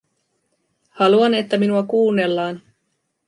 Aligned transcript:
Haluan, 0.89 1.33
että 1.33 1.57
minua 1.57 1.83
kuunnellaan. 1.83 2.61